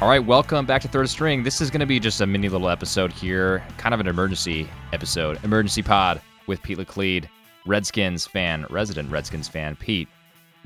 All 0.00 0.08
right, 0.08 0.24
welcome 0.24 0.64
back 0.64 0.80
to 0.82 0.88
Third 0.88 1.08
String. 1.08 1.42
This 1.42 1.60
is 1.60 1.72
going 1.72 1.80
to 1.80 1.86
be 1.86 1.98
just 1.98 2.20
a 2.20 2.26
mini 2.26 2.48
little 2.48 2.68
episode 2.68 3.10
here, 3.10 3.64
kind 3.78 3.92
of 3.92 3.98
an 3.98 4.06
emergency 4.06 4.70
episode, 4.92 5.42
emergency 5.42 5.82
pod 5.82 6.22
with 6.46 6.62
Pete 6.62 6.78
Laclede, 6.78 7.28
Redskins 7.66 8.24
fan, 8.24 8.64
resident 8.70 9.10
Redskins 9.10 9.48
fan, 9.48 9.74
Pete. 9.74 10.06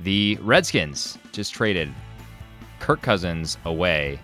The 0.01 0.39
Redskins 0.43 1.17
just 1.33 1.55
traded 1.55 1.91
Kirk 2.79 3.01
Cousins 3.01 3.57
away. 3.65 4.21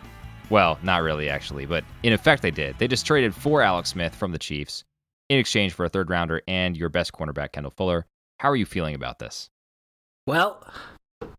Well, 0.50 0.78
not 0.82 1.02
really, 1.02 1.30
actually, 1.30 1.64
but 1.64 1.84
in 2.02 2.12
effect, 2.12 2.42
they 2.42 2.50
did. 2.50 2.78
They 2.78 2.86
just 2.86 3.06
traded 3.06 3.34
for 3.34 3.62
Alex 3.62 3.88
Smith 3.88 4.14
from 4.14 4.32
the 4.32 4.38
Chiefs 4.38 4.84
in 5.30 5.38
exchange 5.38 5.72
for 5.72 5.86
a 5.86 5.88
third 5.88 6.10
rounder 6.10 6.42
and 6.46 6.76
your 6.76 6.90
best 6.90 7.14
cornerback, 7.14 7.52
Kendall 7.52 7.72
Fuller. 7.74 8.04
How 8.40 8.50
are 8.50 8.56
you 8.56 8.66
feeling 8.66 8.94
about 8.94 9.20
this? 9.20 9.48
Well, 10.26 10.70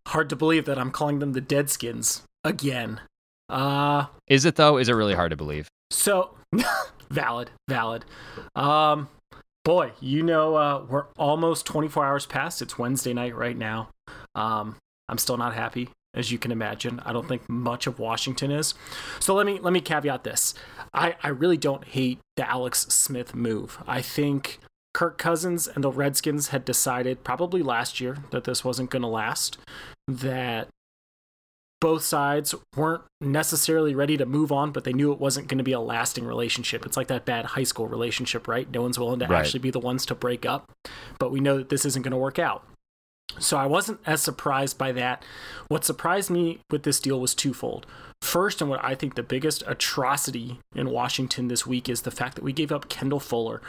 hard 0.08 0.28
to 0.30 0.36
believe 0.36 0.66
that 0.66 0.80
I'm 0.80 0.90
calling 0.90 1.20
them 1.20 1.34
the 1.34 1.42
Deadskins 1.42 2.24
again. 2.44 3.02
Uh, 3.50 4.06
is 4.28 4.46
it 4.46 4.56
though? 4.56 4.78
Is 4.78 4.90
it 4.90 4.94
really 4.94 5.16
hard 5.16 5.32
to 5.32 5.38
believe? 5.38 5.68
So 5.92 6.36
valid, 7.10 7.50
valid. 7.68 8.06
Um, 8.56 9.10
boy, 9.66 9.92
you 10.00 10.24
know, 10.24 10.56
uh, 10.56 10.86
we're 10.88 11.06
almost 11.18 11.66
24 11.66 12.06
hours 12.06 12.26
past. 12.26 12.62
It's 12.62 12.78
Wednesday 12.78 13.14
night 13.14 13.36
right 13.36 13.58
now. 13.58 13.90
Um, 14.36 14.76
I'm 15.08 15.18
still 15.18 15.38
not 15.38 15.56
happy, 15.56 15.90
as 16.14 16.32
you 16.32 16.38
can 16.38 16.52
imagine. 16.52 17.02
I 17.04 17.14
don't 17.14 17.28
think 17.28 17.50
much 17.50 17.88
of 17.88 18.00
Washington 18.00 18.52
is. 18.52 18.76
So 19.20 19.34
let 19.34 19.46
me 19.46 19.60
let 19.60 19.74
me 19.74 19.82
caveat 19.82 20.24
this. 20.24 20.54
I 20.94 21.16
I 21.24 21.30
really 21.30 21.58
don't 21.58 21.86
hate 21.86 22.20
the 22.36 22.50
Alex 22.50 22.88
Smith 22.90 23.34
move. 23.34 23.82
I 23.88 24.02
think 24.02 24.60
Kirk 24.94 25.18
Cousins 25.18 25.68
and 25.68 25.84
the 25.84 25.92
Redskins 25.92 26.50
had 26.50 26.66
decided 26.66 27.24
probably 27.24 27.62
last 27.62 28.00
year 28.00 28.18
that 28.32 28.44
this 28.44 28.64
wasn't 28.64 28.90
going 28.90 29.02
to 29.02 29.08
last. 29.08 29.58
That 30.08 30.68
both 31.82 32.04
sides 32.04 32.54
weren't 32.76 33.04
necessarily 33.22 33.96
ready 33.96 34.18
to 34.18 34.26
move 34.26 34.52
on, 34.52 34.72
but 34.72 34.84
they 34.84 34.94
knew 34.94 35.12
it 35.12 35.20
wasn't 35.20 35.48
going 35.48 35.58
to 35.58 35.64
be 35.64 35.72
a 35.72 35.80
lasting 35.80 36.26
relationship. 36.26 36.86
It's 36.86 36.98
like 36.98 37.08
that 37.08 37.26
bad 37.26 37.46
high 37.46 37.64
school 37.64 37.88
relationship, 37.88 38.48
right? 38.48 38.70
No 38.70 38.82
one's 38.82 39.00
willing 39.00 39.20
to 39.20 39.28
right. 39.28 39.40
actually 39.40 39.62
be 39.62 39.72
the 39.72 39.80
ones 39.80 40.06
to 40.08 40.16
break 40.16 40.46
up, 40.46 40.72
but 41.20 41.32
we 41.32 41.40
know 41.40 41.58
that 41.58 41.70
this 41.70 41.86
isn't 41.86 42.02
going 42.02 42.12
to 42.12 42.18
work 42.18 42.40
out. 42.40 42.66
So 43.38 43.58
I 43.58 43.68
wasn't 43.68 44.00
as 44.06 44.22
surprised 44.22 44.78
by 44.78 44.92
that. 44.94 45.24
What 45.68 45.86
surprised 45.86 46.30
me 46.30 46.60
with 46.70 46.84
this 46.84 47.00
deal 47.00 47.20
was 47.20 47.36
twofold. 47.36 47.86
First, 48.22 48.60
and 48.60 48.70
what 48.70 48.84
I 48.84 48.96
think 48.96 49.16
the 49.16 49.24
biggest 49.24 49.64
atrocity 49.68 50.60
in 50.76 50.90
Washington 50.90 51.48
this 51.48 51.66
week 51.66 51.88
is 51.88 52.02
the 52.02 52.12
fact 52.12 52.36
that 52.36 52.44
we 52.44 52.52
gave 52.52 52.72
up 52.72 52.90
Kendall 52.90 53.20
Fuller, 53.20 53.62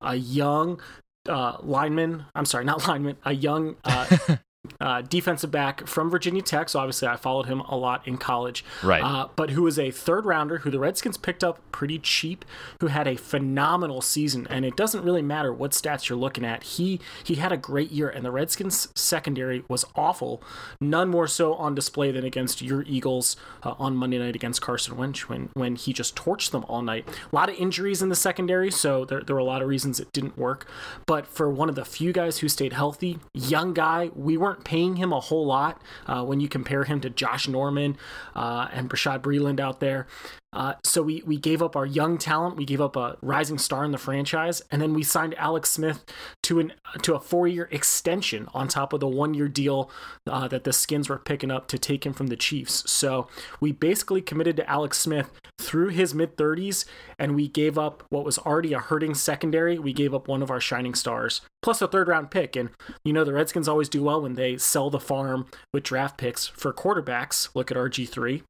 a 0.00 0.14
young 0.14 0.80
uh, 1.28 1.58
lineman. 1.60 2.24
I'm 2.34 2.46
sorry, 2.46 2.64
not 2.64 2.86
lineman, 2.88 3.16
a 3.24 3.32
young 3.32 3.76
uh, 3.84 4.06
uh, 4.80 5.02
defensive 5.02 5.50
back 5.50 5.86
from 5.86 6.10
Virginia 6.10 6.42
Tech. 6.42 6.68
So 6.68 6.78
obviously, 6.78 7.08
I 7.08 7.16
followed 7.16 7.46
him 7.46 7.60
a 7.60 7.76
lot 7.76 8.06
in 8.06 8.16
college. 8.16 8.64
Right. 8.82 9.02
Uh, 9.02 9.28
but 9.34 9.50
who 9.50 9.62
was 9.62 9.78
a 9.78 9.90
third 9.90 10.24
rounder 10.24 10.58
who 10.58 10.70
the 10.70 10.78
Redskins 10.78 11.16
picked 11.16 11.42
up 11.42 11.60
pretty 11.72 11.98
cheap, 11.98 12.44
who 12.80 12.88
had 12.88 13.06
a 13.06 13.16
phenomenal 13.16 14.00
season. 14.00 14.46
And 14.50 14.64
it 14.64 14.76
doesn't 14.76 15.04
really 15.04 15.22
matter 15.22 15.52
what 15.52 15.72
stats 15.72 16.08
you're 16.08 16.18
looking 16.18 16.44
at. 16.44 16.62
He 16.62 17.00
he 17.24 17.36
had 17.36 17.52
a 17.52 17.56
great 17.56 17.90
year, 17.90 18.08
and 18.08 18.24
the 18.24 18.30
Redskins 18.30 18.88
secondary 18.94 19.64
was 19.68 19.84
awful. 19.94 20.42
None 20.80 21.08
more 21.08 21.26
so 21.26 21.54
on 21.54 21.74
display 21.74 22.10
than 22.10 22.24
against 22.24 22.62
your 22.62 22.82
Eagles 22.82 23.36
uh, 23.62 23.74
on 23.78 23.96
Monday 23.96 24.18
night 24.18 24.36
against 24.36 24.60
Carson 24.60 24.96
Wentz 24.96 25.28
when 25.28 25.50
when 25.54 25.76
he 25.76 25.92
just 25.92 26.14
torched 26.16 26.50
them 26.50 26.64
all 26.68 26.82
night. 26.82 27.08
A 27.32 27.34
lot 27.34 27.48
of 27.48 27.56
injuries 27.56 28.02
in 28.02 28.08
the 28.08 28.16
secondary, 28.16 28.70
so 28.70 29.04
there 29.04 29.22
there 29.22 29.34
were 29.34 29.40
a 29.40 29.44
lot 29.44 29.62
of 29.62 29.68
reasons 29.68 30.00
it 30.00 30.12
didn't 30.12 30.36
work. 30.36 30.68
But 31.06 31.26
for 31.26 31.50
one 31.50 31.68
of 31.68 31.74
the 31.74 31.84
few 31.84 32.12
guys 32.12 32.38
who 32.38 32.48
stayed 32.48 32.72
healthy, 32.72 33.18
young 33.34 33.74
guy, 33.74 34.10
we 34.14 34.36
weren't 34.36 34.47
weren't 34.48 34.64
paying 34.64 34.96
him 34.96 35.12
a 35.12 35.20
whole 35.20 35.44
lot 35.44 35.80
uh, 36.06 36.24
when 36.24 36.40
you 36.40 36.48
compare 36.48 36.84
him 36.84 37.00
to 37.02 37.10
Josh 37.10 37.46
Norman 37.48 37.98
uh, 38.34 38.68
and 38.72 38.88
Bashaud 38.88 39.20
Breeland 39.20 39.60
out 39.60 39.80
there. 39.80 40.06
Uh, 40.52 40.74
so 40.82 41.02
we 41.02 41.22
we 41.26 41.36
gave 41.36 41.62
up 41.62 41.76
our 41.76 41.84
young 41.84 42.16
talent, 42.16 42.56
we 42.56 42.64
gave 42.64 42.80
up 42.80 42.96
a 42.96 43.16
rising 43.20 43.58
star 43.58 43.84
in 43.84 43.92
the 43.92 43.98
franchise, 43.98 44.62
and 44.70 44.80
then 44.80 44.94
we 44.94 45.02
signed 45.02 45.34
Alex 45.36 45.70
Smith 45.70 46.04
to 46.42 46.58
an 46.58 46.72
to 47.02 47.14
a 47.14 47.20
four 47.20 47.46
year 47.46 47.68
extension 47.70 48.48
on 48.54 48.66
top 48.66 48.94
of 48.94 49.00
the 49.00 49.08
one 49.08 49.34
year 49.34 49.48
deal 49.48 49.90
uh, 50.26 50.48
that 50.48 50.64
the 50.64 50.72
Skins 50.72 51.08
were 51.08 51.18
picking 51.18 51.50
up 51.50 51.68
to 51.68 51.78
take 51.78 52.06
him 52.06 52.14
from 52.14 52.28
the 52.28 52.36
Chiefs. 52.36 52.90
So 52.90 53.28
we 53.60 53.72
basically 53.72 54.22
committed 54.22 54.56
to 54.56 54.70
Alex 54.70 54.98
Smith 54.98 55.30
through 55.60 55.88
his 55.88 56.14
mid 56.14 56.38
thirties, 56.38 56.86
and 57.18 57.34
we 57.34 57.46
gave 57.46 57.76
up 57.76 58.02
what 58.08 58.24
was 58.24 58.38
already 58.38 58.72
a 58.72 58.78
hurting 58.78 59.14
secondary. 59.14 59.78
We 59.78 59.92
gave 59.92 60.14
up 60.14 60.28
one 60.28 60.42
of 60.42 60.50
our 60.50 60.60
shining 60.60 60.94
stars 60.94 61.42
plus 61.62 61.82
a 61.82 61.88
third 61.88 62.08
round 62.08 62.30
pick, 62.30 62.56
and 62.56 62.70
you 63.04 63.12
know 63.12 63.24
the 63.24 63.34
Redskins 63.34 63.68
always 63.68 63.90
do 63.90 64.02
well 64.02 64.22
when 64.22 64.34
they 64.34 64.56
sell 64.56 64.88
the 64.88 65.00
farm 65.00 65.46
with 65.74 65.82
draft 65.82 66.16
picks 66.16 66.46
for 66.46 66.72
quarterbacks. 66.72 67.50
Look 67.54 67.70
at 67.70 67.76
RG 67.76 68.08
three. 68.08 68.44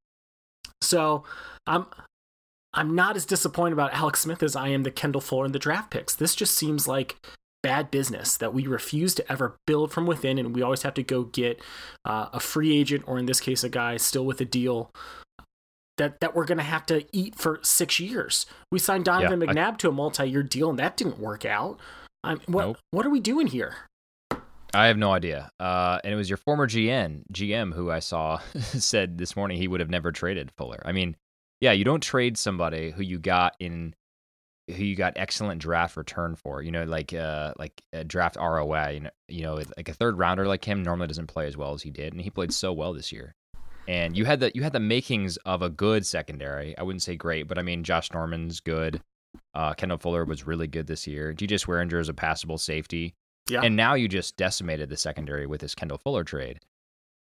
So 0.82 1.24
I'm 1.66 1.86
I'm 2.74 2.94
not 2.94 3.16
as 3.16 3.24
disappointed 3.24 3.72
about 3.72 3.94
Alex 3.94 4.20
Smith 4.20 4.42
as 4.42 4.54
I 4.54 4.68
am 4.68 4.82
the 4.82 4.90
Kendall 4.90 5.20
Fuller 5.20 5.46
and 5.46 5.54
the 5.54 5.58
draft 5.58 5.90
picks. 5.90 6.14
This 6.14 6.34
just 6.34 6.54
seems 6.54 6.86
like 6.86 7.16
bad 7.62 7.90
business 7.90 8.36
that 8.36 8.54
we 8.54 8.66
refuse 8.66 9.14
to 9.16 9.32
ever 9.32 9.56
build 9.66 9.92
from 9.92 10.06
within, 10.06 10.38
and 10.38 10.54
we 10.54 10.62
always 10.62 10.82
have 10.82 10.94
to 10.94 11.02
go 11.02 11.24
get 11.24 11.60
uh, 12.04 12.28
a 12.32 12.40
free 12.40 12.76
agent, 12.76 13.04
or 13.06 13.18
in 13.18 13.26
this 13.26 13.40
case, 13.40 13.64
a 13.64 13.68
guy 13.68 13.96
still 13.96 14.24
with 14.24 14.40
a 14.40 14.44
deal 14.44 14.90
that 15.96 16.20
that 16.20 16.34
we're 16.34 16.44
going 16.44 16.58
to 16.58 16.64
have 16.64 16.86
to 16.86 17.04
eat 17.12 17.34
for 17.34 17.58
six 17.62 17.98
years. 17.98 18.46
We 18.70 18.78
signed 18.78 19.04
Donovan 19.04 19.40
yeah, 19.40 19.46
McNabb 19.48 19.74
I, 19.74 19.76
to 19.76 19.88
a 19.88 19.92
multi-year 19.92 20.42
deal, 20.42 20.70
and 20.70 20.78
that 20.78 20.96
didn't 20.96 21.18
work 21.18 21.44
out. 21.44 21.78
I 22.22 22.34
mean, 22.34 22.42
what 22.46 22.66
nope. 22.66 22.78
what 22.90 23.06
are 23.06 23.10
we 23.10 23.20
doing 23.20 23.48
here? 23.48 23.76
I 24.74 24.86
have 24.86 24.98
no 24.98 25.12
idea. 25.12 25.50
Uh, 25.58 25.98
and 26.04 26.12
it 26.12 26.16
was 26.16 26.28
your 26.28 26.36
former 26.36 26.66
GM, 26.66 27.22
GM, 27.32 27.72
who 27.72 27.90
I 27.90 28.00
saw 28.00 28.38
said 28.60 29.18
this 29.18 29.34
morning 29.34 29.58
he 29.58 29.68
would 29.68 29.80
have 29.80 29.90
never 29.90 30.12
traded 30.12 30.50
Fuller. 30.52 30.82
I 30.84 30.92
mean, 30.92 31.16
yeah, 31.60 31.72
you 31.72 31.84
don't 31.84 32.02
trade 32.02 32.36
somebody 32.36 32.90
who 32.90 33.02
you 33.02 33.18
got 33.18 33.54
in 33.58 33.94
who 34.68 34.84
you 34.84 34.94
got 34.94 35.14
excellent 35.16 35.62
draft 35.62 35.96
return 35.96 36.36
for. 36.36 36.62
You 36.62 36.70
know, 36.70 36.84
like 36.84 37.14
uh 37.14 37.54
like 37.58 37.82
a 37.92 38.04
draft 38.04 38.36
ROI. 38.36 38.90
You 38.90 39.00
know, 39.00 39.10
you 39.28 39.42
know, 39.42 39.54
like 39.54 39.88
a 39.88 39.94
third 39.94 40.18
rounder 40.18 40.46
like 40.46 40.64
him 40.64 40.82
normally 40.82 41.08
doesn't 41.08 41.28
play 41.28 41.46
as 41.46 41.56
well 41.56 41.72
as 41.72 41.82
he 41.82 41.90
did, 41.90 42.12
and 42.12 42.20
he 42.20 42.30
played 42.30 42.52
so 42.52 42.72
well 42.72 42.92
this 42.92 43.10
year. 43.10 43.34
And 43.88 44.16
you 44.16 44.26
had 44.26 44.40
the 44.40 44.52
you 44.54 44.62
had 44.62 44.74
the 44.74 44.80
makings 44.80 45.38
of 45.38 45.62
a 45.62 45.70
good 45.70 46.04
secondary. 46.04 46.76
I 46.76 46.82
wouldn't 46.82 47.02
say 47.02 47.16
great, 47.16 47.48
but 47.48 47.58
I 47.58 47.62
mean 47.62 47.84
Josh 47.84 48.12
Norman's 48.12 48.60
good. 48.60 49.00
Uh, 49.54 49.72
Kendall 49.72 49.98
Fuller 49.98 50.24
was 50.24 50.46
really 50.46 50.66
good 50.66 50.86
this 50.86 51.06
year. 51.06 51.32
DJ 51.32 51.54
Swearinger 51.54 52.00
is 52.00 52.08
a 52.08 52.14
passable 52.14 52.58
safety. 52.58 53.14
Yeah. 53.48 53.62
And 53.62 53.76
now 53.76 53.94
you 53.94 54.08
just 54.08 54.36
decimated 54.36 54.88
the 54.88 54.96
secondary 54.96 55.46
with 55.46 55.60
this 55.60 55.74
Kendall 55.74 55.98
Fuller 55.98 56.24
trade. 56.24 56.60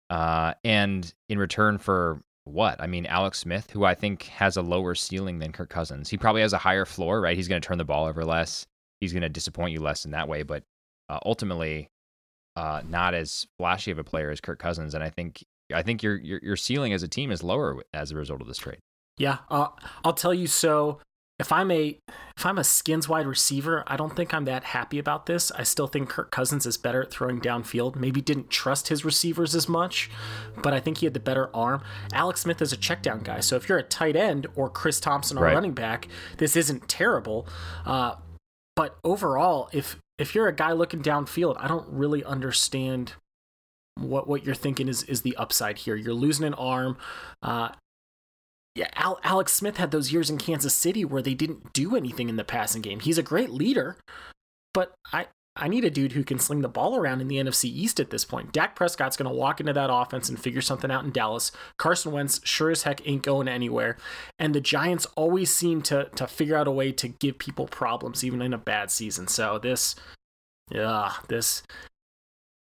Uh, 0.10 0.54
and 0.64 1.14
in 1.30 1.38
return 1.38 1.78
for 1.78 2.22
what? 2.46 2.82
I 2.82 2.88
mean, 2.88 3.06
Alex 3.06 3.40
Smith, 3.40 3.70
who 3.72 3.84
I 3.84 3.94
think 3.94 4.24
has 4.24 4.58
a 4.58 4.62
lower 4.62 4.96
ceiling 4.96 5.40
than 5.40 5.52
Kirk 5.52 5.70
Cousins. 5.70 6.10
He 6.10 6.18
probably 6.18 6.42
has 6.42 6.54
a 6.54 6.58
higher 6.58 6.86
floor, 6.86 7.20
right? 7.22 7.36
He's 7.36 7.48
going 7.48 7.62
to 7.62 7.68
turn 7.68 7.78
the 7.78 7.86
ball 7.86 8.06
over 8.06 8.24
less. 8.24 8.66
He's 9.02 9.14
going 9.14 9.22
to 9.22 9.30
disappoint 9.30 9.74
you 9.74 9.82
less 9.82 10.06
in 10.06 10.12
that 10.12 10.28
way, 10.28 10.44
but 10.44 10.64
uh, 11.10 11.20
ultimately, 11.26 11.90
uh, 12.56 12.82
not 12.90 13.14
as 13.14 13.46
flashy 13.58 13.92
of 13.92 14.00
a 14.00 14.04
player 14.04 14.32
as 14.32 14.42
Kirk 14.42 14.60
Cousins. 14.60 14.96
And 14.96 15.04
I 15.04 15.10
think 15.10 15.44
I 15.74 15.84
think 15.84 16.02
your 16.02 16.16
your 16.16 16.40
your 16.42 16.56
ceiling 16.56 16.94
as 16.94 17.04
a 17.04 17.08
team 17.08 17.32
is 17.32 17.44
lower 17.44 17.84
as 17.94 18.12
a 18.12 18.16
result 18.16 18.42
of 18.42 18.48
this 18.48 18.58
trade. 18.58 18.80
Yeah, 19.18 19.40
uh, 19.50 19.68
I'll 20.04 20.14
tell 20.14 20.34
you. 20.34 20.48
So 20.48 21.00
if 21.40 21.52
I'm 21.52 21.70
a 21.70 22.00
if 22.36 22.46
I'm 22.46 22.58
a 22.58 22.64
skins 22.64 23.08
wide 23.08 23.28
receiver, 23.28 23.84
I 23.86 23.96
don't 23.96 24.16
think 24.16 24.34
I'm 24.34 24.46
that 24.46 24.64
happy 24.64 24.98
about 24.98 25.28
this. 25.28 25.52
I 25.52 25.64
still 25.64 25.88
think 25.88 26.10
Kirk 26.10 26.32
Cousins 26.32 26.66
is 26.66 26.78
better 26.78 27.04
at 27.04 27.12
throwing 27.12 27.40
downfield. 27.40 27.96
Maybe 27.96 28.22
didn't 28.22 28.50
trust 28.50 28.88
his 28.88 29.06
receivers 29.06 29.54
as 29.54 29.70
much, 29.70 30.10
but 30.64 30.74
I 30.74 30.80
think 30.80 30.98
he 30.98 31.06
had 31.06 31.14
the 31.14 31.20
better 31.20 31.56
arm. 31.56 31.84
Alex 32.12 32.42
Smith 32.42 32.62
is 32.62 32.74
a 32.74 32.78
check 32.78 33.04
down 33.04 33.20
guy, 33.20 33.40
so 33.40 33.56
if 33.56 33.70
you're 33.70 33.78
a 33.78 33.84
tight 33.84 34.16
end 34.16 34.48
or 34.56 34.70
Chris 34.70 35.00
Thompson 35.00 35.38
or 35.38 35.44
right. 35.44 35.54
running 35.54 35.74
back, 35.74 36.08
this 36.38 36.56
isn't 36.56 36.88
terrible. 36.88 37.48
Uh, 37.86 38.16
but 38.76 38.98
overall, 39.04 39.70
if 39.74 39.98
if 40.18 40.34
you're 40.34 40.48
a 40.48 40.56
guy 40.56 40.72
looking 40.72 41.04
downfield, 41.04 41.56
I 41.60 41.68
don't 41.68 41.88
really 41.88 42.24
understand 42.24 43.14
what 43.96 44.28
what 44.28 44.44
you're 44.44 44.56
thinking 44.56 44.88
is 44.88 45.04
is 45.04 45.22
the 45.22 45.36
upside 45.36 45.80
here. 45.80 45.96
You're 45.96 46.14
losing 46.16 46.48
an 46.48 46.56
arm. 46.56 46.98
Uh, 47.44 47.70
yeah, 48.78 48.90
Al- 48.94 49.20
Alex 49.24 49.54
Smith 49.54 49.78
had 49.78 49.90
those 49.90 50.14
years 50.14 50.30
in 50.30 50.38
Kansas 50.38 50.74
City 50.74 51.04
where 51.04 51.22
they 51.22 51.34
didn't 51.34 51.74
do 51.74 51.96
anything 51.96 52.30
in 52.30 52.36
the 52.36 52.44
passing 52.44 52.84
game. 52.84 53.00
He's 53.00 53.18
a 53.18 53.24
great 53.24 53.50
leader, 53.50 53.98
but 54.72 54.94
I 55.12 55.28
I 55.56 55.68
need 55.68 55.84
a 55.84 55.90
dude 55.90 56.12
who 56.12 56.24
can 56.24 56.38
sling 56.38 56.62
the 56.62 56.70
ball 56.70 56.96
around 56.96 57.20
in 57.20 57.28
the 57.28 57.38
NFC 57.38 57.66
East 57.66 58.00
at 58.00 58.12
this 58.12 58.24
point. 58.24 58.54
Dak 58.54 58.76
Prescott's 58.76 59.18
going 59.18 59.28
to 59.28 59.36
walk 59.36 59.60
into 59.60 59.74
that 59.74 59.92
offense 59.92 60.30
and 60.30 60.40
figure 60.40 60.62
something 60.62 60.92
out 60.92 61.04
in 61.04 61.10
Dallas. 61.10 61.52
Carson 61.80 62.12
Wentz 62.12 62.40
sure 62.44 62.70
as 62.70 62.84
heck 62.84 63.02
ain't 63.08 63.24
going 63.24 63.48
anywhere. 63.48 63.98
And 64.38 64.54
the 64.54 64.62
Giants 64.62 65.08
always 65.16 65.52
seem 65.52 65.82
to 65.84 66.10
to 66.16 66.28
figure 66.28 66.56
out 66.56 66.68
a 66.68 66.72
way 66.72 66.92
to 66.92 67.08
give 67.08 67.40
people 67.40 67.66
problems 67.66 68.24
even 68.24 68.44
in 68.44 68.54
a 68.54 68.60
bad 68.60 68.92
season. 68.92 69.28
So 69.28 69.58
this 69.58 69.96
yeah, 70.70 71.14
this 71.30 71.64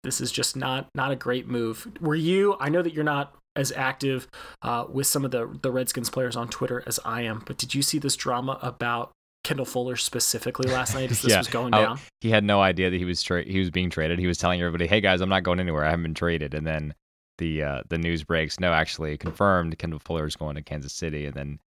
this 0.03 0.21
is 0.21 0.31
just 0.31 0.55
not 0.55 0.87
not 0.93 1.11
a 1.11 1.15
great 1.15 1.47
move. 1.47 1.91
Were 1.99 2.13
you 2.13 2.57
I 2.59 2.69
know 2.69 2.83
that 2.83 2.93
you're 2.93 3.03
not 3.03 3.35
as 3.55 3.71
active 3.71 4.27
uh, 4.61 4.85
with 4.89 5.07
some 5.07 5.25
of 5.25 5.31
the 5.31 5.57
the 5.61 5.71
Redskins 5.71 6.09
players 6.09 6.35
on 6.35 6.47
Twitter 6.47 6.83
as 6.85 6.99
I 7.05 7.21
am. 7.21 7.43
But 7.45 7.57
did 7.57 7.73
you 7.73 7.81
see 7.81 7.99
this 7.99 8.15
drama 8.15 8.59
about 8.61 9.11
Kendall 9.43 9.65
Fuller 9.65 9.95
specifically 9.95 10.69
last 10.71 10.93
night 10.93 11.11
as 11.11 11.21
this 11.23 11.31
yeah. 11.31 11.37
was 11.37 11.47
going 11.47 11.71
down? 11.71 11.99
he 12.21 12.29
had 12.29 12.43
no 12.43 12.61
idea 12.61 12.89
that 12.89 12.97
he 12.97 13.05
was 13.05 13.21
tra- 13.21 13.43
he 13.43 13.59
was 13.59 13.71
being 13.71 13.89
traded. 13.89 14.19
He 14.19 14.27
was 14.27 14.37
telling 14.37 14.59
everybody, 14.61 14.87
"Hey 14.87 15.01
guys, 15.01 15.21
I'm 15.21 15.29
not 15.29 15.43
going 15.43 15.59
anywhere. 15.59 15.85
I 15.85 15.89
haven't 15.89 16.03
been 16.03 16.13
traded." 16.13 16.53
And 16.53 16.65
then 16.65 16.93
the 17.37 17.63
uh, 17.63 17.81
the 17.89 17.97
news 17.97 18.23
breaks. 18.23 18.59
No, 18.59 18.73
actually 18.73 19.17
confirmed. 19.17 19.77
Kendall 19.77 19.99
Fuller 19.99 20.25
is 20.25 20.35
going 20.35 20.55
to 20.55 20.61
Kansas 20.61 20.93
City, 20.93 21.25
and 21.25 21.35
then 21.35 21.59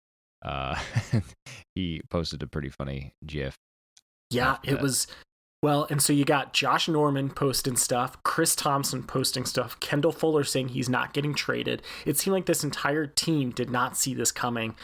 uh, 0.44 0.79
he 1.75 2.00
posted 2.11 2.43
a 2.43 2.47
pretty 2.47 2.69
funny 2.69 3.12
GIF. 3.25 3.56
Yeah, 4.31 4.56
it 4.65 4.81
was 4.81 5.06
well, 5.67 5.85
and 5.91 6.01
so 6.01 6.13
you 6.13 6.25
got 6.25 6.53
Josh 6.53 6.87
Norman 6.87 7.29
posting 7.29 7.75
stuff, 7.75 8.23
Chris 8.23 8.55
Thompson 8.55 9.03
posting 9.03 9.45
stuff, 9.45 9.81
Kendall 9.81 10.13
Fuller 10.13 10.45
saying 10.45 10.69
he's 10.69 10.89
not 10.89 11.13
getting 11.13 11.35
traded. 11.35 11.83
It 12.05 12.17
seemed 12.17 12.35
like 12.35 12.47
this 12.47 12.63
entire 12.63 13.09
team 13.09 13.51
did 13.51 13.69
not 13.69 13.97
see 13.97 14.15
this 14.15 14.31
coming. 14.31 14.77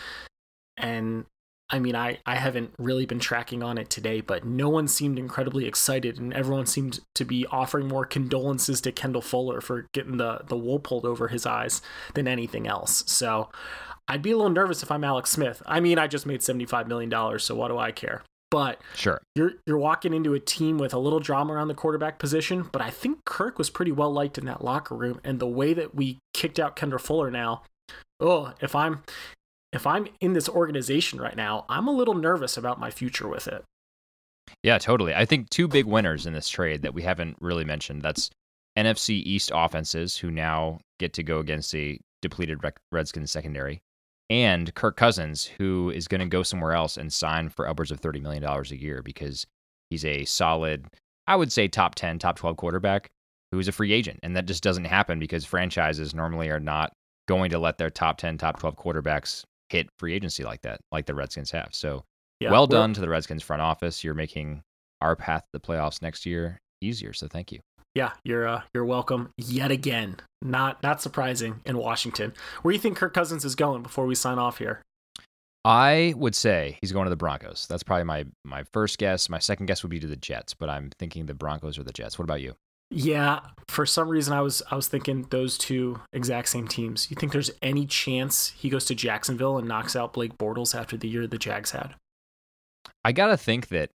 And 0.76 1.26
I 1.70 1.78
mean, 1.78 1.94
I, 1.94 2.18
I 2.26 2.34
haven't 2.34 2.74
really 2.78 3.06
been 3.06 3.20
tracking 3.20 3.62
on 3.62 3.78
it 3.78 3.90
today, 3.90 4.22
but 4.22 4.44
no 4.44 4.68
one 4.68 4.88
seemed 4.88 5.20
incredibly 5.20 5.66
excited, 5.66 6.18
and 6.18 6.34
everyone 6.34 6.66
seemed 6.66 6.98
to 7.14 7.24
be 7.24 7.46
offering 7.46 7.86
more 7.86 8.04
condolences 8.04 8.80
to 8.80 8.90
Kendall 8.90 9.22
Fuller 9.22 9.60
for 9.60 9.86
getting 9.92 10.16
the, 10.16 10.40
the 10.48 10.56
wool 10.56 10.80
pulled 10.80 11.06
over 11.06 11.28
his 11.28 11.46
eyes 11.46 11.80
than 12.14 12.26
anything 12.26 12.66
else. 12.66 13.04
So 13.06 13.50
I'd 14.08 14.20
be 14.20 14.32
a 14.32 14.36
little 14.36 14.50
nervous 14.50 14.82
if 14.82 14.90
I'm 14.90 15.04
Alex 15.04 15.30
Smith. 15.30 15.62
I 15.64 15.78
mean, 15.78 16.00
I 16.00 16.08
just 16.08 16.26
made 16.26 16.40
$75 16.40 16.88
million, 16.88 17.38
so 17.38 17.54
what 17.54 17.68
do 17.68 17.78
I 17.78 17.92
care? 17.92 18.24
But 18.52 18.82
sure, 18.94 19.22
you're 19.34 19.54
you're 19.66 19.78
walking 19.78 20.12
into 20.12 20.34
a 20.34 20.38
team 20.38 20.76
with 20.76 20.92
a 20.92 20.98
little 20.98 21.20
drama 21.20 21.54
around 21.54 21.68
the 21.68 21.74
quarterback 21.74 22.18
position. 22.18 22.68
But 22.70 22.82
I 22.82 22.90
think 22.90 23.24
Kirk 23.24 23.56
was 23.56 23.70
pretty 23.70 23.92
well 23.92 24.12
liked 24.12 24.36
in 24.36 24.44
that 24.44 24.62
locker 24.62 24.94
room, 24.94 25.22
and 25.24 25.40
the 25.40 25.46
way 25.46 25.72
that 25.72 25.94
we 25.94 26.18
kicked 26.34 26.60
out 26.60 26.76
Kendall 26.76 26.98
Fuller 26.98 27.30
now, 27.30 27.62
oh, 28.20 28.52
if 28.60 28.76
I'm 28.76 29.04
if 29.72 29.86
I'm 29.86 30.06
in 30.20 30.34
this 30.34 30.50
organization 30.50 31.18
right 31.18 31.34
now, 31.34 31.64
I'm 31.70 31.88
a 31.88 31.92
little 31.92 32.12
nervous 32.12 32.58
about 32.58 32.78
my 32.78 32.90
future 32.90 33.26
with 33.26 33.48
it. 33.48 33.64
Yeah, 34.62 34.76
totally. 34.76 35.14
I 35.14 35.24
think 35.24 35.48
two 35.48 35.66
big 35.66 35.86
winners 35.86 36.26
in 36.26 36.34
this 36.34 36.50
trade 36.50 36.82
that 36.82 36.92
we 36.92 37.00
haven't 37.00 37.38
really 37.40 37.64
mentioned. 37.64 38.02
That's 38.02 38.28
NFC 38.78 39.22
East 39.24 39.50
offenses 39.54 40.14
who 40.14 40.30
now 40.30 40.78
get 40.98 41.14
to 41.14 41.22
go 41.22 41.38
against 41.38 41.74
a 41.74 41.98
depleted 42.20 42.58
Redskins 42.92 43.32
secondary, 43.32 43.80
and 44.32 44.74
Kirk 44.74 44.96
Cousins, 44.96 45.44
who 45.44 45.90
is 45.90 46.08
going 46.08 46.22
to 46.22 46.26
go 46.26 46.42
somewhere 46.42 46.72
else 46.72 46.96
and 46.96 47.12
sign 47.12 47.50
for 47.50 47.68
upwards 47.68 47.90
of 47.90 48.00
$30 48.00 48.22
million 48.22 48.42
a 48.42 48.62
year 48.74 49.02
because 49.02 49.46
he's 49.90 50.06
a 50.06 50.24
solid, 50.24 50.86
I 51.26 51.36
would 51.36 51.52
say, 51.52 51.68
top 51.68 51.96
10, 51.96 52.18
top 52.18 52.36
12 52.36 52.56
quarterback 52.56 53.10
who 53.50 53.58
is 53.58 53.68
a 53.68 53.72
free 53.72 53.92
agent. 53.92 54.20
And 54.22 54.34
that 54.34 54.46
just 54.46 54.62
doesn't 54.62 54.86
happen 54.86 55.18
because 55.18 55.44
franchises 55.44 56.14
normally 56.14 56.48
are 56.48 56.58
not 56.58 56.94
going 57.28 57.50
to 57.50 57.58
let 57.58 57.76
their 57.76 57.90
top 57.90 58.16
10, 58.16 58.38
top 58.38 58.58
12 58.58 58.74
quarterbacks 58.76 59.44
hit 59.68 59.90
free 59.98 60.14
agency 60.14 60.44
like 60.44 60.62
that, 60.62 60.80
like 60.90 61.04
the 61.04 61.14
Redskins 61.14 61.50
have. 61.50 61.68
So 61.72 62.02
yeah, 62.40 62.50
well 62.50 62.66
done 62.66 62.94
to 62.94 63.02
the 63.02 63.10
Redskins 63.10 63.42
front 63.42 63.60
office. 63.60 64.02
You're 64.02 64.14
making 64.14 64.62
our 65.02 65.14
path 65.14 65.42
to 65.42 65.48
the 65.52 65.60
playoffs 65.60 66.00
next 66.00 66.24
year 66.24 66.58
easier. 66.80 67.12
So 67.12 67.28
thank 67.28 67.52
you 67.52 67.60
yeah, 67.94 68.12
you're 68.24 68.46
uh, 68.46 68.62
you're 68.74 68.84
welcome 68.84 69.30
yet 69.36 69.70
again. 69.70 70.16
Not 70.40 70.82
not 70.82 71.02
surprising 71.02 71.60
in 71.64 71.76
Washington. 71.76 72.32
Where 72.62 72.72
do 72.72 72.76
you 72.76 72.82
think 72.82 72.96
Kirk 72.96 73.14
Cousins 73.14 73.44
is 73.44 73.54
going 73.54 73.82
before 73.82 74.06
we 74.06 74.14
sign 74.14 74.38
off 74.38 74.58
here? 74.58 74.82
I 75.64 76.14
would 76.16 76.34
say 76.34 76.78
he's 76.80 76.90
going 76.90 77.04
to 77.04 77.10
the 77.10 77.16
Broncos. 77.16 77.66
That's 77.68 77.82
probably 77.82 78.04
my 78.04 78.24
my 78.44 78.64
first 78.72 78.98
guess. 78.98 79.28
My 79.28 79.38
second 79.38 79.66
guess 79.66 79.82
would 79.82 79.90
be 79.90 80.00
to 80.00 80.06
the 80.06 80.16
Jets, 80.16 80.54
but 80.54 80.68
I'm 80.68 80.90
thinking 80.98 81.26
the 81.26 81.34
Broncos 81.34 81.78
or 81.78 81.84
the 81.84 81.92
Jets. 81.92 82.18
What 82.18 82.24
about 82.24 82.40
you? 82.40 82.54
Yeah, 82.90 83.40
for 83.68 83.86
some 83.86 84.08
reason 84.08 84.34
I 84.34 84.40
was 84.40 84.62
I 84.70 84.74
was 84.74 84.88
thinking 84.88 85.26
those 85.30 85.56
two 85.56 86.00
exact 86.12 86.48
same 86.48 86.68
teams. 86.68 87.10
You 87.10 87.16
think 87.16 87.32
there's 87.32 87.50
any 87.62 87.86
chance 87.86 88.48
he 88.56 88.68
goes 88.68 88.84
to 88.86 88.94
Jacksonville 88.94 89.56
and 89.56 89.68
knocks 89.68 89.94
out 89.94 90.12
Blake 90.12 90.36
Bortles 90.36 90.74
after 90.74 90.96
the 90.96 91.08
year 91.08 91.26
the 91.26 91.38
Jags 91.38 91.70
had? 91.70 91.94
I 93.04 93.12
gotta 93.12 93.36
think 93.36 93.68
that 93.68 93.90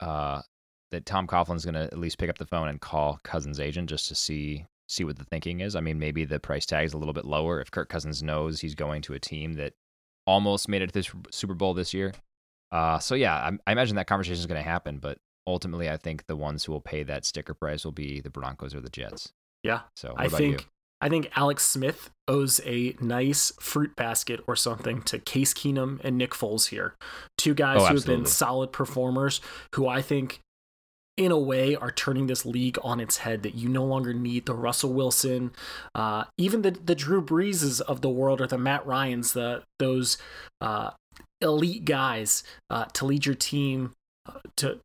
uh, 0.00 0.42
that 0.90 1.06
Tom 1.06 1.26
Coughlin's 1.26 1.64
going 1.64 1.74
to 1.74 1.82
at 1.82 1.98
least 1.98 2.18
pick 2.18 2.30
up 2.30 2.38
the 2.38 2.46
phone 2.46 2.68
and 2.68 2.80
call 2.80 3.20
Cousins' 3.22 3.60
agent 3.60 3.88
just 3.88 4.08
to 4.08 4.14
see 4.14 4.66
see 4.88 5.04
what 5.04 5.18
the 5.18 5.24
thinking 5.24 5.60
is. 5.60 5.76
I 5.76 5.80
mean, 5.80 5.98
maybe 5.98 6.24
the 6.24 6.40
price 6.40 6.64
tag 6.64 6.86
is 6.86 6.94
a 6.94 6.98
little 6.98 7.12
bit 7.12 7.26
lower 7.26 7.60
if 7.60 7.70
Kirk 7.70 7.90
Cousins 7.90 8.22
knows 8.22 8.60
he's 8.60 8.74
going 8.74 9.02
to 9.02 9.12
a 9.12 9.18
team 9.18 9.52
that 9.54 9.74
almost 10.26 10.68
made 10.68 10.82
it 10.82 10.88
to 10.88 10.92
this 10.92 11.10
Super 11.30 11.54
Bowl 11.54 11.74
this 11.74 11.92
year. 11.92 12.12
Uh, 12.72 12.98
so 12.98 13.14
yeah, 13.14 13.34
I, 13.34 13.52
I 13.66 13.72
imagine 13.72 13.96
that 13.96 14.06
conversation 14.06 14.38
is 14.38 14.46
going 14.46 14.62
to 14.62 14.68
happen, 14.68 14.98
but 14.98 15.18
ultimately, 15.46 15.90
I 15.90 15.96
think 15.96 16.26
the 16.26 16.36
ones 16.36 16.64
who 16.64 16.72
will 16.72 16.80
pay 16.80 17.02
that 17.02 17.24
sticker 17.24 17.54
price 17.54 17.84
will 17.84 17.92
be 17.92 18.20
the 18.20 18.30
Broncos 18.30 18.74
or 18.74 18.80
the 18.80 18.90
Jets. 18.90 19.32
Yeah. 19.62 19.80
So 19.96 20.14
I 20.16 20.28
think. 20.28 20.60
You? 20.62 20.66
I 21.00 21.08
think 21.08 21.30
Alex 21.36 21.64
Smith 21.64 22.10
owes 22.26 22.60
a 22.64 22.96
nice 23.00 23.52
fruit 23.60 23.94
basket 23.94 24.40
or 24.48 24.56
something 24.56 25.00
to 25.02 25.20
Case 25.20 25.54
Keenum 25.54 26.00
and 26.02 26.18
Nick 26.18 26.32
Foles 26.32 26.70
here. 26.70 26.96
Two 27.36 27.54
guys 27.54 27.82
oh, 27.82 27.86
who 27.86 27.94
have 27.94 28.04
been 28.04 28.26
solid 28.26 28.72
performers 28.72 29.40
who 29.76 29.86
I 29.86 30.02
think 30.02 30.40
in 31.18 31.32
a 31.32 31.38
way 31.38 31.74
are 31.74 31.90
turning 31.90 32.28
this 32.28 32.46
league 32.46 32.78
on 32.82 33.00
its 33.00 33.18
head 33.18 33.42
that 33.42 33.56
you 33.56 33.68
no 33.68 33.84
longer 33.84 34.14
need 34.14 34.46
the 34.46 34.54
Russell 34.54 34.92
Wilson, 34.92 35.50
uh, 35.94 36.24
even 36.38 36.62
the 36.62 36.70
the 36.70 36.94
Drew 36.94 37.20
Breeses 37.20 37.80
of 37.80 38.00
the 38.00 38.08
world 38.08 38.40
or 38.40 38.46
the 38.46 38.56
Matt 38.56 38.86
Ryans, 38.86 39.32
the 39.32 39.64
those 39.78 40.16
uh, 40.60 40.92
elite 41.40 41.84
guys 41.84 42.44
uh, 42.70 42.86
to 42.94 43.04
lead 43.04 43.26
your 43.26 43.34
team 43.34 43.94
uh, 44.26 44.38
to 44.56 44.78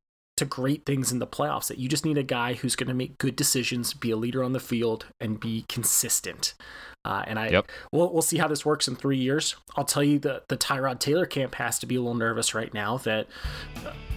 to 0.44 0.50
great 0.50 0.86
things 0.86 1.12
in 1.12 1.20
the 1.20 1.28
playoffs. 1.28 1.68
That 1.68 1.78
you 1.78 1.90
just 1.90 2.06
need 2.06 2.18
a 2.18 2.24
guy 2.24 2.54
who's 2.54 2.76
going 2.76 2.88
to 2.88 2.94
make 2.94 3.18
good 3.18 3.36
decisions, 3.36 3.94
be 3.94 4.12
a 4.12 4.18
leader 4.18 4.44
on 4.44 4.54
the 4.54 4.60
field, 4.60 5.06
and 5.20 5.40
be 5.40 5.66
consistent. 5.68 6.54
Uh, 7.06 7.24
and 7.28 7.38
I 7.38 7.50
yep. 7.50 7.70
we'll 7.92 8.12
we'll 8.14 8.22
see 8.22 8.38
how 8.38 8.48
this 8.48 8.66
works 8.66 8.88
in 8.88 8.96
three 8.96 9.18
years. 9.18 9.56
I'll 9.76 9.84
tell 9.84 10.04
you 10.04 10.20
that 10.20 10.48
the 10.48 10.56
Tyrod 10.56 11.00
Taylor 11.00 11.26
camp 11.26 11.56
has 11.56 11.78
to 11.80 11.86
be 11.86 11.96
a 11.96 12.00
little 12.00 12.16
nervous 12.16 12.56
right 12.56 12.74
now. 12.74 12.98
That 13.00 13.28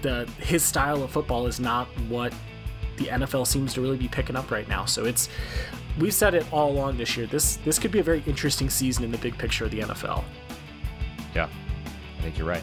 the 0.02 0.28
his 0.38 0.62
style 0.62 1.02
of 1.02 1.10
football 1.10 1.46
is 1.46 1.58
not 1.58 1.88
what 2.08 2.32
the 2.96 3.06
NFL 3.06 3.46
seems 3.46 3.74
to 3.74 3.80
really 3.80 3.96
be 3.96 4.08
picking 4.08 4.36
up 4.36 4.50
right 4.50 4.68
now. 4.68 4.84
So 4.84 5.04
it's 5.04 5.28
we've 5.98 6.14
said 6.14 6.34
it 6.34 6.46
all 6.52 6.70
along 6.70 6.96
this 6.96 7.16
year. 7.16 7.26
This 7.26 7.56
this 7.64 7.78
could 7.78 7.90
be 7.90 7.98
a 7.98 8.04
very 8.04 8.22
interesting 8.24 8.70
season 8.70 9.04
in 9.04 9.10
the 9.10 9.18
big 9.18 9.36
picture 9.36 9.64
of 9.64 9.72
the 9.72 9.80
NFL. 9.80 10.22
Yeah, 11.34 11.48
I 12.18 12.22
think 12.22 12.38
you're 12.38 12.46
right. 12.46 12.62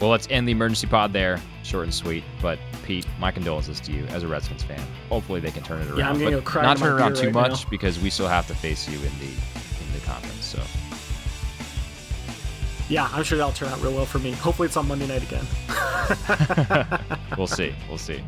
Well, 0.00 0.10
let's 0.10 0.28
end 0.28 0.46
the 0.46 0.52
emergency 0.52 0.86
pod 0.86 1.14
there, 1.14 1.40
short 1.62 1.84
and 1.84 1.94
sweet. 1.94 2.24
But 2.42 2.58
Pete, 2.84 3.06
my 3.18 3.30
condolences 3.30 3.80
to 3.80 3.92
you 3.92 4.04
as 4.06 4.22
a 4.22 4.28
Redskins 4.28 4.62
fan. 4.62 4.80
Hopefully 5.08 5.40
they 5.40 5.50
can 5.50 5.62
turn 5.62 5.80
it 5.80 5.88
around. 5.88 5.98
Yeah, 5.98 6.10
I'm 6.10 6.18
gonna 6.18 6.30
go 6.32 6.42
cry. 6.42 6.62
Not 6.62 6.76
turn 6.78 6.92
around 6.92 7.16
too 7.16 7.26
right 7.26 7.34
much 7.34 7.64
now. 7.64 7.70
because 7.70 7.98
we 7.98 8.10
still 8.10 8.28
have 8.28 8.46
to 8.48 8.54
face 8.54 8.88
you 8.88 8.96
in 8.98 9.18
the 9.18 9.26
in 9.26 9.92
the 9.94 10.00
conference. 10.04 10.44
So. 10.44 10.62
Yeah, 12.88 13.08
I'm 13.12 13.24
sure 13.24 13.38
that'll 13.38 13.52
turn 13.52 13.70
out 13.70 13.80
real 13.80 13.94
well 13.94 14.04
for 14.04 14.18
me. 14.18 14.32
Hopefully 14.32 14.66
it's 14.66 14.76
on 14.76 14.86
Monday 14.86 15.06
night 15.06 15.22
again. 15.22 15.46
we'll 17.38 17.46
see. 17.46 17.74
We'll 17.88 17.96
see. 17.96 18.22